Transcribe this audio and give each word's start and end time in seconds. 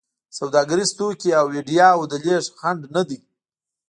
سوداګریز 0.37 0.89
توکي 0.97 1.31
او 1.39 1.47
ایډیاوو 1.55 2.09
د 2.11 2.13
لېږد 2.23 2.53
خنډ 2.59 2.81
نه 2.95 3.01
دی. 3.09 3.19